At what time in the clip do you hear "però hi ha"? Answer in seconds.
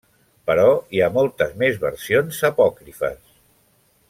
0.51-1.11